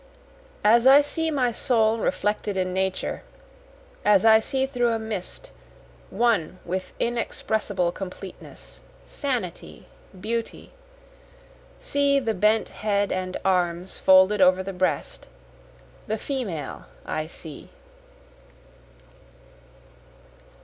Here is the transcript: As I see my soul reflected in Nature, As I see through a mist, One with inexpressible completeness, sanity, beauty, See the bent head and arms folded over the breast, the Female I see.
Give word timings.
As 0.63 0.87
I 0.87 1.01
see 1.01 1.29
my 1.29 1.51
soul 1.51 1.99
reflected 1.99 2.57
in 2.57 2.73
Nature, 2.73 3.21
As 4.03 4.25
I 4.25 4.39
see 4.39 4.65
through 4.65 4.91
a 4.93 4.97
mist, 4.97 5.51
One 6.09 6.57
with 6.65 6.95
inexpressible 6.99 7.91
completeness, 7.91 8.81
sanity, 9.05 9.85
beauty, 10.19 10.71
See 11.79 12.19
the 12.19 12.33
bent 12.33 12.69
head 12.69 13.11
and 13.11 13.37
arms 13.45 13.99
folded 13.99 14.41
over 14.41 14.63
the 14.63 14.73
breast, 14.73 15.27
the 16.07 16.17
Female 16.17 16.87
I 17.05 17.27
see. 17.27 17.69